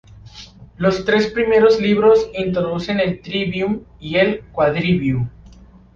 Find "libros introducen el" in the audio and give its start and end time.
1.79-3.21